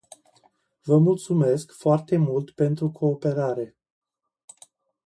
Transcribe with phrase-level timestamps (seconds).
[0.83, 3.75] Vă mulțumesc foarte mult pentru cooperare.